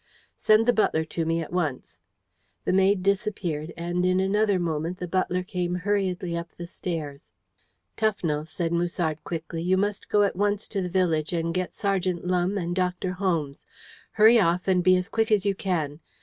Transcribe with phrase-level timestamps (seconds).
[0.35, 1.99] "Send the butler to me at once."
[2.65, 7.29] The maid disappeared, and in another moment the butler came hurriedly up the stairs.
[7.95, 12.25] "Tufnell," said Musard quickly, "you must go at once to the village and get Sergeant
[12.25, 13.11] Lumbe and Dr.
[13.11, 13.63] Holmes.
[14.13, 15.99] Hurry off, and be as quick as you can.